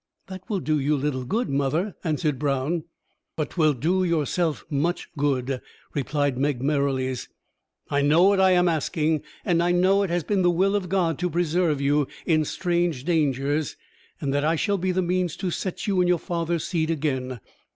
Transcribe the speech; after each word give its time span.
"That 0.25 0.49
will 0.49 0.59
do 0.61 0.79
you 0.79 0.97
little 0.97 1.25
good, 1.25 1.47
mother," 1.47 1.95
answered 2.03 2.39
Brown. 2.39 2.85
"But 3.35 3.51
'twill 3.51 3.73
do 3.73 4.03
yourself 4.03 4.65
much 4.67 5.07
good," 5.15 5.61
replied 5.93 6.39
Meg 6.39 6.59
Merrilies. 6.59 7.29
"I 7.87 8.01
know 8.01 8.23
what 8.23 8.39
I 8.41 8.53
am 8.53 8.67
asking, 8.67 9.21
and 9.45 9.61
I 9.61 9.71
know 9.71 10.01
it 10.01 10.09
has 10.09 10.23
been 10.23 10.41
the 10.41 10.49
will 10.49 10.75
of 10.75 10.89
God 10.89 11.19
to 11.19 11.29
preserve 11.29 11.79
you 11.81 12.07
in 12.25 12.45
strange 12.45 13.03
dangers, 13.03 13.77
and 14.19 14.33
that 14.33 14.43
I 14.43 14.55
shall 14.55 14.79
be 14.79 14.91
the 14.91 15.03
means 15.03 15.37
to 15.37 15.51
set 15.51 15.85
you 15.85 16.01
in 16.01 16.07
your 16.07 16.17
father's 16.17 16.65
seat 16.65 16.89
again. 16.89 17.39